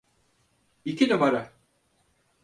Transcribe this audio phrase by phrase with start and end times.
[0.85, 1.53] İki numara.